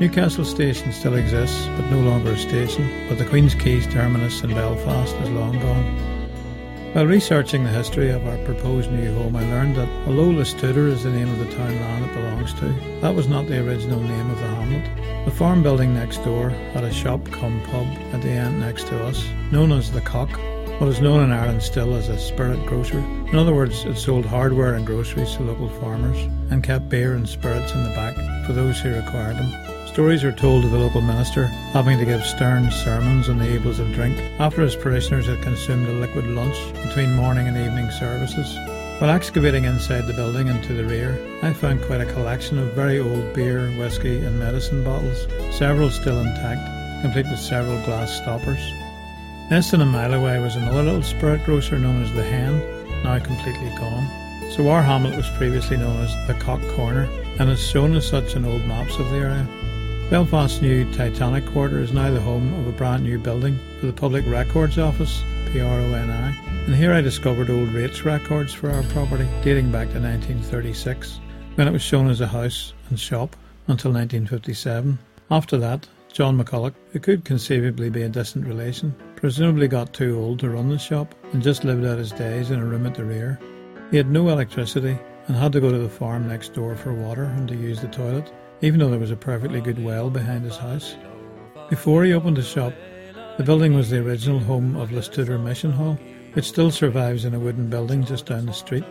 Newcastle 0.00 0.44
Station 0.44 0.92
still 0.92 1.14
exists, 1.14 1.68
but 1.76 1.88
no 1.88 2.00
longer 2.00 2.32
a 2.32 2.36
station, 2.36 3.06
but 3.08 3.16
the 3.16 3.24
Queen's 3.24 3.54
Quays 3.54 3.86
terminus 3.86 4.42
in 4.42 4.52
Belfast 4.52 5.14
is 5.14 5.30
long 5.30 5.56
gone. 5.60 6.13
While 6.94 7.06
researching 7.06 7.64
the 7.64 7.70
history 7.70 8.10
of 8.10 8.24
our 8.24 8.38
proposed 8.44 8.88
new 8.92 9.12
home, 9.16 9.34
I 9.34 9.42
learned 9.50 9.74
that 9.74 9.88
although 10.06 10.30
Listooder 10.30 10.86
is 10.86 11.02
the 11.02 11.10
name 11.10 11.28
of 11.28 11.40
the 11.40 11.52
town 11.56 11.74
land 11.80 12.04
it 12.04 12.14
belongs 12.14 12.54
to, 12.54 13.00
that 13.00 13.16
was 13.16 13.26
not 13.26 13.48
the 13.48 13.66
original 13.66 13.98
name 13.98 14.30
of 14.30 14.38
the 14.38 14.46
hamlet. 14.46 15.24
The 15.24 15.32
farm 15.32 15.60
building 15.60 15.92
next 15.92 16.18
door 16.18 16.50
had 16.50 16.84
a 16.84 16.92
shop 16.92 17.24
cum 17.32 17.60
pub 17.62 17.88
at 18.14 18.22
the 18.22 18.30
end 18.30 18.60
next 18.60 18.86
to 18.86 19.04
us, 19.06 19.28
known 19.50 19.72
as 19.72 19.90
the 19.90 20.02
Cock, 20.02 20.30
what 20.80 20.88
is 20.88 21.00
known 21.00 21.24
in 21.24 21.32
Ireland 21.32 21.64
still 21.64 21.96
as 21.96 22.08
a 22.08 22.16
spirit 22.16 22.64
grocer. 22.64 23.00
In 23.00 23.34
other 23.34 23.56
words, 23.56 23.84
it 23.86 23.96
sold 23.96 24.24
hardware 24.24 24.74
and 24.74 24.86
groceries 24.86 25.34
to 25.34 25.42
local 25.42 25.70
farmers 25.80 26.18
and 26.52 26.62
kept 26.62 26.90
beer 26.90 27.14
and 27.14 27.28
spirits 27.28 27.72
in 27.72 27.82
the 27.82 27.90
back 27.96 28.14
for 28.46 28.52
those 28.52 28.78
who 28.78 28.94
required 28.94 29.36
them. 29.38 29.73
Stories 29.94 30.24
are 30.24 30.32
told 30.32 30.64
of 30.64 30.72
the 30.72 30.78
local 30.78 31.00
minister 31.00 31.46
having 31.72 31.98
to 31.98 32.04
give 32.04 32.26
stern 32.26 32.68
sermons 32.68 33.28
on 33.28 33.38
the 33.38 33.54
evils 33.54 33.78
of 33.78 33.92
drink 33.92 34.18
after 34.40 34.62
his 34.62 34.74
parishioners 34.74 35.26
had 35.26 35.40
consumed 35.40 35.86
a 35.86 35.92
liquid 35.92 36.26
lunch 36.26 36.56
between 36.82 37.14
morning 37.14 37.46
and 37.46 37.56
evening 37.56 37.88
services. 37.92 38.58
While 38.98 39.10
excavating 39.10 39.66
inside 39.66 40.08
the 40.08 40.12
building 40.12 40.48
and 40.48 40.60
to 40.64 40.72
the 40.72 40.84
rear, 40.84 41.16
I 41.44 41.52
found 41.52 41.80
quite 41.82 42.00
a 42.00 42.12
collection 42.12 42.58
of 42.58 42.74
very 42.74 42.98
old 42.98 43.34
beer, 43.34 43.70
whisky, 43.78 44.18
and 44.18 44.36
medicine 44.36 44.82
bottles, 44.82 45.28
several 45.56 45.90
still 45.90 46.18
intact, 46.18 47.02
complete 47.02 47.26
with 47.30 47.38
several 47.38 47.80
glass 47.84 48.16
stoppers. 48.16 48.58
Less 49.48 49.70
than 49.70 49.80
a 49.80 49.86
mile 49.86 50.14
away 50.14 50.40
was 50.40 50.56
another 50.56 50.82
little 50.82 51.04
spirit 51.04 51.44
grocer 51.44 51.78
known 51.78 52.02
as 52.02 52.12
the 52.14 52.24
Hen, 52.24 52.58
now 53.04 53.20
completely 53.20 53.70
gone. 53.78 54.10
So 54.50 54.68
our 54.70 54.82
hamlet 54.82 55.16
was 55.16 55.30
previously 55.36 55.76
known 55.76 56.00
as 56.00 56.26
the 56.26 56.34
Cock 56.34 56.62
Corner 56.74 57.08
and 57.38 57.48
is 57.48 57.64
shown 57.64 57.94
as 57.94 58.08
such 58.08 58.34
in 58.34 58.44
old 58.44 58.64
maps 58.64 58.98
of 58.98 59.08
the 59.10 59.18
area. 59.18 59.48
Belfast's 60.10 60.60
new 60.60 60.84
Titanic 60.92 61.46
Quarter 61.46 61.78
is 61.78 61.94
now 61.94 62.10
the 62.10 62.20
home 62.20 62.52
of 62.60 62.66
a 62.66 62.72
brand 62.72 63.02
new 63.02 63.18
building 63.18 63.58
for 63.80 63.86
the 63.86 63.92
Public 63.92 64.22
Records 64.26 64.78
Office, 64.78 65.22
PRONI, 65.46 66.36
and 66.66 66.74
here 66.74 66.92
I 66.92 67.00
discovered 67.00 67.48
old 67.48 67.70
rates 67.70 68.04
records 68.04 68.52
for 68.52 68.70
our 68.70 68.82
property 68.84 69.26
dating 69.42 69.72
back 69.72 69.88
to 69.88 70.00
1936 70.00 71.20
when 71.54 71.66
it 71.66 71.70
was 71.70 71.80
shown 71.80 72.10
as 72.10 72.20
a 72.20 72.26
house 72.26 72.74
and 72.90 73.00
shop 73.00 73.34
until 73.66 73.92
1957. 73.92 74.98
After 75.30 75.56
that, 75.56 75.88
John 76.12 76.38
McCulloch, 76.38 76.74
who 76.92 77.00
could 77.00 77.24
conceivably 77.24 77.88
be 77.88 78.02
a 78.02 78.08
distant 78.08 78.46
relation, 78.46 78.94
presumably 79.16 79.68
got 79.68 79.94
too 79.94 80.20
old 80.20 80.38
to 80.40 80.50
run 80.50 80.68
the 80.68 80.78
shop 80.78 81.14
and 81.32 81.42
just 81.42 81.64
lived 81.64 81.86
out 81.86 81.98
his 81.98 82.12
days 82.12 82.50
in 82.50 82.60
a 82.60 82.64
room 82.64 82.86
at 82.86 82.94
the 82.94 83.04
rear. 83.04 83.40
He 83.90 83.96
had 83.96 84.10
no 84.10 84.28
electricity 84.28 84.98
and 85.28 85.36
had 85.36 85.52
to 85.52 85.62
go 85.62 85.72
to 85.72 85.78
the 85.78 85.88
farm 85.88 86.28
next 86.28 86.52
door 86.52 86.76
for 86.76 86.92
water 86.92 87.24
and 87.24 87.48
to 87.48 87.56
use 87.56 87.80
the 87.80 87.88
toilet 87.88 88.30
even 88.64 88.80
though 88.80 88.88
there 88.88 88.98
was 88.98 89.10
a 89.10 89.16
perfectly 89.16 89.60
good 89.60 89.84
well 89.84 90.08
behind 90.08 90.42
his 90.42 90.56
house. 90.56 90.96
Before 91.68 92.02
he 92.02 92.14
opened 92.14 92.38
his 92.38 92.48
shop, 92.48 92.72
the 93.36 93.44
building 93.44 93.74
was 93.74 93.90
the 93.90 93.98
original 93.98 94.38
home 94.38 94.74
of 94.76 94.88
Listowder 94.88 95.38
Mission 95.38 95.70
Hall, 95.70 95.98
which 96.32 96.46
still 96.46 96.70
survives 96.70 97.26
in 97.26 97.34
a 97.34 97.38
wooden 97.38 97.68
building 97.68 98.06
just 98.06 98.24
down 98.24 98.46
the 98.46 98.54
street. 98.54 98.84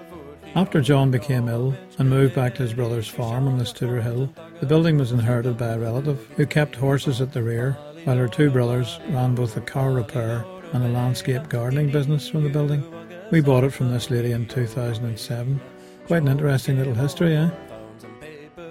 After 0.53 0.79
John 0.79 1.09
became 1.09 1.49
ill 1.49 1.73
and 1.97 2.07
moved 2.07 2.36
back 2.36 2.53
to 2.55 2.62
his 2.62 2.75
brother's 2.75 3.07
farm 3.07 3.47
on 3.47 3.59
Listowder 3.59 4.03
Hill, 4.03 4.31
the 4.59 4.67
building 4.67 4.95
was 4.99 5.12
inherited 5.12 5.57
by 5.57 5.69
a 5.69 5.79
relative 5.79 6.23
who 6.36 6.45
kept 6.45 6.75
horses 6.75 7.19
at 7.19 7.33
the 7.33 7.41
rear, 7.41 7.75
while 8.03 8.17
her 8.17 8.27
two 8.27 8.51
brothers 8.51 8.99
ran 9.09 9.33
both 9.33 9.57
a 9.57 9.62
car 9.62 9.91
repair 9.91 10.45
and 10.73 10.83
a 10.83 10.89
landscape 10.89 11.49
gardening 11.49 11.89
business 11.89 12.29
from 12.29 12.43
the 12.43 12.49
building. 12.49 12.83
We 13.31 13.41
bought 13.41 13.63
it 13.63 13.73
from 13.73 13.91
this 13.91 14.12
lady 14.12 14.33
in 14.33 14.45
2007. 14.45 15.59
Quite 16.05 16.21
an 16.21 16.27
interesting 16.27 16.77
little 16.77 16.93
history, 16.93 17.36
eh? 17.36 17.49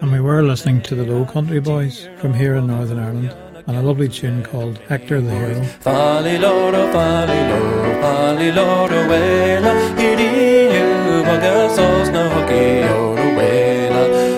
And 0.02 0.10
we 0.10 0.20
were 0.20 0.42
listening 0.42 0.82
to 0.82 0.96
the 0.96 1.04
Low 1.04 1.24
Country 1.24 1.60
Boys 1.60 2.08
from 2.18 2.34
here 2.34 2.56
in 2.56 2.66
Northern 2.66 2.98
Ireland 2.98 3.30
and 3.68 3.76
a 3.76 3.82
lovely 3.82 4.08
tune 4.08 4.42
called 4.42 4.78
Hector 4.78 5.20
the 5.20 5.30
Hero. 5.30 5.62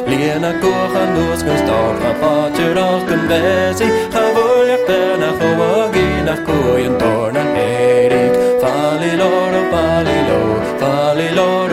Líana 0.05 0.53
cuachan 0.61 1.09
nús 1.17 1.43
gur 1.43 1.57
stát 1.57 2.03
a 2.05 2.13
fáteach 2.21 3.13
an 3.15 3.23
bhéí 3.29 3.89
Cha 4.13 4.25
bhfuileach 4.35 5.19
nach 5.23 5.39
chohagé 5.41 6.07
nach 6.27 6.45
cuaon 6.47 6.99
torna 7.01 7.45
éic 7.57 8.35
Fálí 8.63 9.17
lá 9.17 9.31
a 9.61 9.63
fálí 9.73 10.19
lo, 10.29 10.41
fálí 10.81 11.29
lá 11.35 11.49
a 11.49 11.57
bhile 11.57 11.64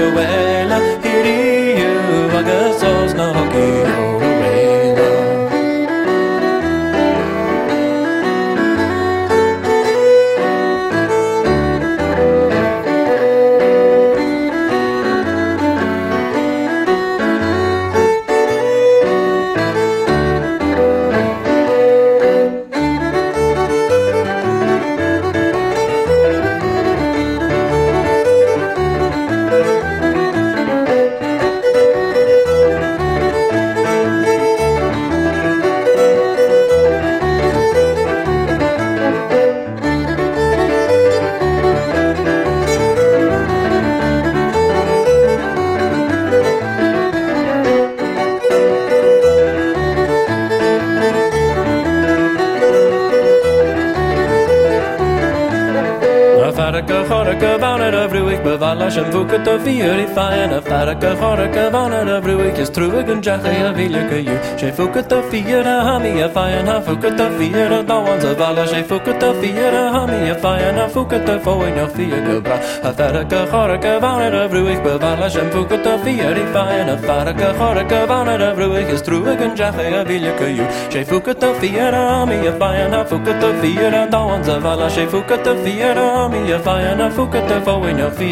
leis 58.91 58.97
an 58.97 59.11
bhuca 59.11 59.35
a 59.35 59.57
bhíí 59.57 60.05
féin 60.15 60.53
a 60.53 60.61
fercha 60.61 61.15
choracha 61.15 61.71
bhana 61.71 62.01
a 62.17 62.21
brúig 62.21 62.57
is 62.59 62.69
trúig 62.69 63.09
an 63.09 63.21
decha 63.21 63.69
a 63.69 63.73
bhíle 63.73 64.01
goú 64.09 64.35
sé 64.59 64.71
fuca 64.75 64.99
a 64.99 65.21
fiar 65.31 65.65
a 65.65 65.75
hamí 65.87 66.21
a 66.21 66.27
féin 66.29 66.67
a 66.67 66.81
fuca 66.81 67.07
a 67.07 67.29
fiar 67.37 67.71
a 67.71 67.83
dáhain 67.83 68.25
a 68.31 68.33
bhela 68.35 68.65
sé 68.67 68.83
fuca 68.83 69.13
a 69.13 69.33
fiar 69.41 69.73
a 69.73 69.83
hamí 69.95 70.29
a 70.29 70.35
féin 70.35 70.79
a 70.83 70.87
fuca 70.89 71.17
a 71.33 71.39
fóin 71.39 71.79
a 71.83 71.87
fi 71.87 72.05
go 72.25 72.41
bra 72.41 72.57
a 72.83 72.91
fercha 72.93 73.45
choracha 73.51 73.99
bhana 73.99 74.43
a 74.43 74.49
brúig 74.49 74.83
be 74.83 74.97
bhela 75.03 75.29
an 75.43 75.51
fuca 75.55 75.77
a 75.93 75.97
fiar 76.03 76.37
i 76.37 76.45
féin 76.55 76.89
a 76.89 76.97
fercha 77.07 77.53
choracha 77.59 78.01
bhana 78.07 78.35
a 78.49 78.53
brúig 78.55 78.93
is 78.93 79.01
trúig 79.01 79.41
an 79.41 79.55
decha 79.55 80.01
a 80.01 80.03
bhíle 80.03 80.33
goú 80.39 80.67
sé 80.91 81.05
fuca 81.05 81.35
a 81.49 81.53
fiar 81.61 81.93
a 81.93 82.03
hamí 82.15 82.41
a 82.47 82.53
féin 82.63 82.93
a 82.99 83.05
fuca 83.05 83.39
a 83.39 83.53
fiar 83.61 83.93
a 84.01 84.03
dáhain 84.07 84.49
a 84.55 84.59
bhela 84.67 84.89
sé 84.89 85.07
fuca 85.07 85.39
a 85.53 85.55
fiar 85.63 85.97
a 85.97 86.07
hamí 86.17 86.51
a 86.51 86.59
féin 86.59 87.01
a 87.07 87.09
fuca 87.09 87.39
a 87.39 87.61
fóin 87.61 88.01
a 88.01 88.11
fi 88.11 88.31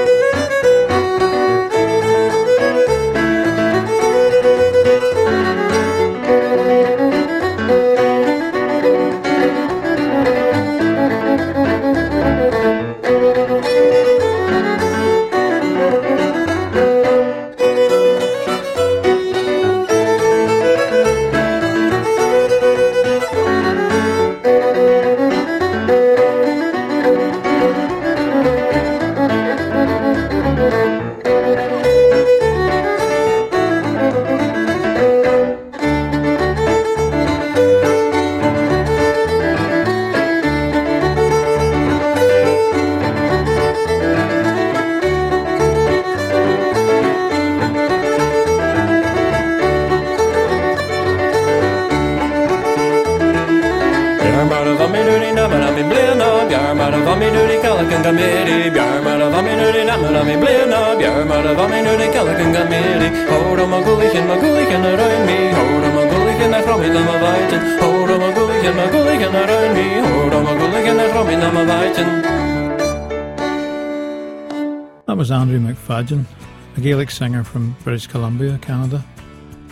singer 77.11 77.43
from 77.43 77.75
British 77.83 78.07
Columbia, 78.07 78.57
Canada, 78.61 79.05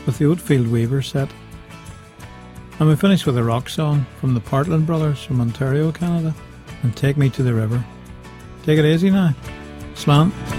with 0.05 0.17
the 0.17 0.25
Oatfield 0.25 0.69
Weaver 0.69 1.01
set. 1.01 1.29
And 2.79 2.87
we 2.87 2.95
finish 2.95 3.25
with 3.25 3.37
a 3.37 3.43
rock 3.43 3.69
song 3.69 4.05
from 4.19 4.33
the 4.33 4.41
Partland 4.41 4.85
Brothers 4.85 5.23
from 5.23 5.41
Ontario, 5.41 5.91
Canada, 5.91 6.33
and 6.83 6.95
Take 6.95 7.17
Me 7.17 7.29
to 7.31 7.43
the 7.43 7.53
River. 7.53 7.83
Take 8.63 8.79
it 8.79 8.85
easy 8.85 9.09
now. 9.09 9.33
Slán. 9.95 10.58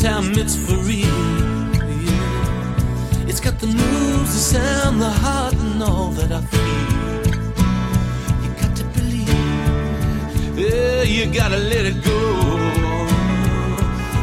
Time 0.00 0.32
it's 0.36 0.56
for 0.56 0.76
real. 0.78 1.06
Yeah. 2.04 3.28
It's 3.28 3.40
got 3.40 3.58
the 3.58 3.66
moves, 3.66 4.32
the 4.32 4.42
sound, 4.54 5.00
the 5.00 5.08
heart, 5.08 5.54
and 5.54 5.82
all 5.82 6.10
that 6.10 6.32
I 6.32 6.40
feel. 6.40 7.26
You 8.42 8.50
got 8.60 8.76
to 8.76 8.84
believe, 8.96 10.58
yeah, 10.58 11.02
you 11.02 11.32
gotta 11.32 11.58
let 11.58 11.86
it 11.86 12.02
go. 12.04 12.20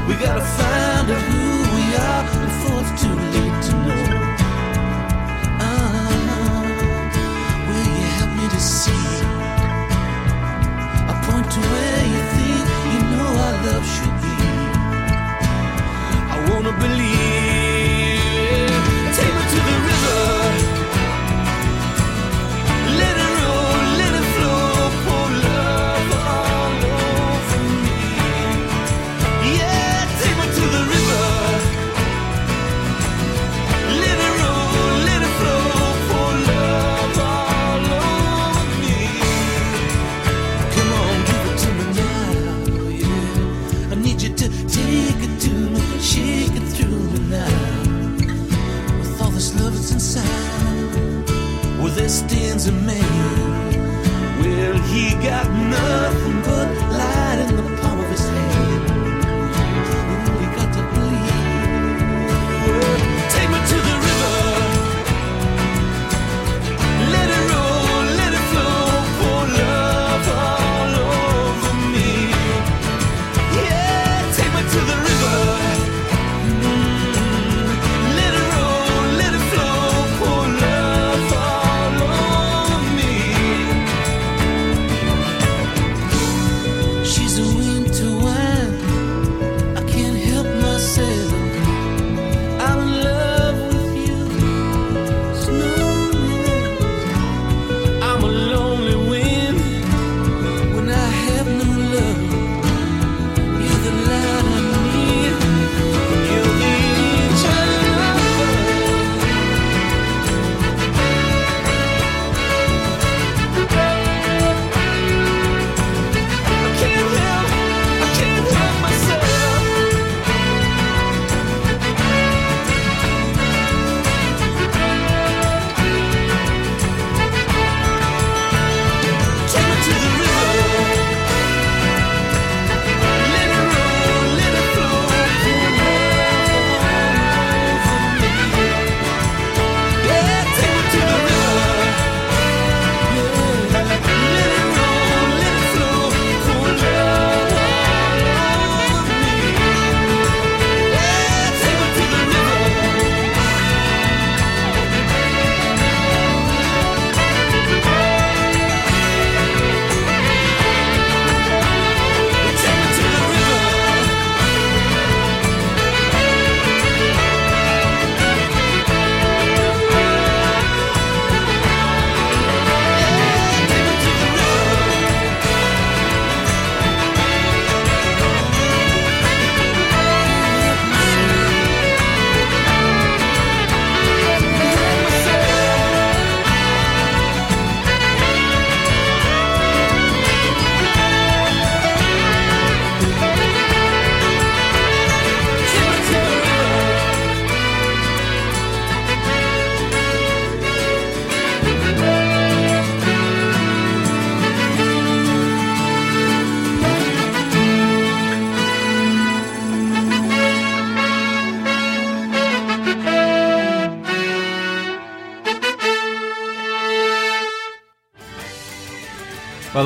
We 0.08 0.14
gotta 0.26 0.46
find 0.60 1.10
out 1.16 1.24
who 1.32 1.44
we 1.76 1.84
are 2.10 2.24
before 2.46 2.80
it's 2.84 2.94
too 3.02 3.16
late 3.34 3.60
to 3.68 3.74
know. 3.86 4.06
Ah, 5.68 6.62
will 7.68 7.88
you 7.98 8.08
help 8.20 8.32
me 8.40 8.46
to 8.56 8.60
see? 8.60 9.06
I 11.10 11.14
point 11.26 11.48
to 11.56 11.60
where 11.72 12.04
you 12.14 12.22
think 12.36 12.68
you 12.94 13.02
know 13.12 13.30
our 13.46 13.56
love 13.68 13.86
should 13.96 14.13
wanna 16.64 16.80
believe. 16.80 17.53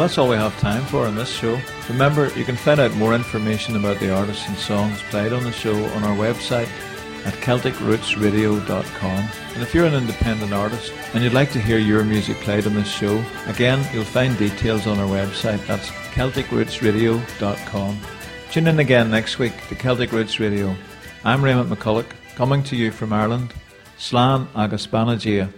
That's 0.08 0.17
all 0.17 0.30
we 0.30 0.38
have 0.38 0.58
time 0.62 0.86
for 0.86 1.06
on 1.06 1.15
this 1.15 1.30
show. 1.30 1.60
Remember, 1.89 2.32
you 2.38 2.46
can 2.46 2.56
find 2.56 2.80
out 2.80 2.93
more 2.93 3.13
information 3.13 3.76
about 3.76 4.00
the 4.00 4.10
artists 4.10 4.48
and 4.48 4.56
songs 4.56 5.02
played 5.10 5.34
on 5.34 5.43
the 5.43 5.52
show 5.52 5.76
on 5.88 6.04
our 6.06 6.15
website 6.15 6.70
at 7.26 7.34
CelticRootsRadio.com. 7.34 9.30
And 9.54 9.62
if 9.62 9.76
you're 9.76 9.86
an 9.86 9.96
independent 9.96 10.54
artist 10.54 10.93
and 11.13 11.22
you'd 11.22 11.34
like 11.34 11.52
to 11.52 11.60
hear 11.60 11.78
your 11.78 12.06
music 12.06 12.38
played 12.38 12.65
on 12.65 12.74
this 12.74 12.88
show, 12.88 13.22
again, 13.48 13.86
you'll 13.93 14.06
find 14.06 14.38
details 14.38 14.88
on 14.88 14.98
our 14.98 15.10
website. 15.10 15.67
That's 15.67 15.89
CelticRootsRadio.com. 16.15 18.00
Tune 18.50 18.67
in 18.67 18.80
again 18.80 19.12
next 19.12 19.39
week 19.39 19.67
to 19.67 19.76
Celtic 19.76 20.13
Roots 20.13 20.39
Radio. 20.39 20.74
I'm 21.26 21.43
Raymond 21.43 21.70
McCulloch, 21.70 22.10
coming 22.36 22.63
to 22.63 22.78
you 22.78 22.91
from 22.91 23.12
Ireland. 23.12 23.54
Slán 23.98 24.48
agus 24.56 24.88
Banagia. 24.88 25.52